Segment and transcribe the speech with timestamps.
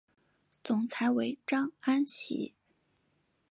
[0.63, 2.55] 总裁为张安喜。